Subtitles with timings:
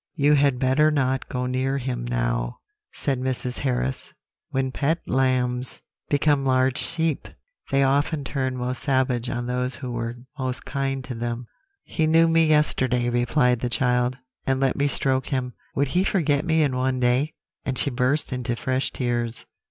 [0.15, 2.57] "'You had better not go near him now,'
[2.91, 3.59] said Mrs.
[3.59, 4.11] Harris;
[4.49, 7.27] 'when pet lambs become large sheep
[7.69, 11.45] they often turn most savage on those who were most kind to them.'
[11.83, 14.17] "'He knew me yesterday,' replied the child,
[14.47, 15.53] 'and let me stroke him.
[15.75, 19.45] Would he forget me in one day?' and she burst into fresh tears."